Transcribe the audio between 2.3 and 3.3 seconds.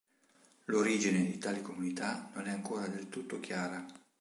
non è ancora del